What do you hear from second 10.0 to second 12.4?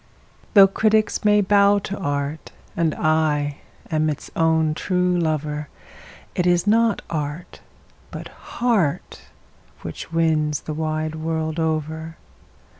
wins the wide world over.